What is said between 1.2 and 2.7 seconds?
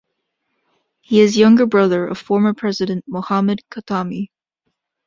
is younger brother of former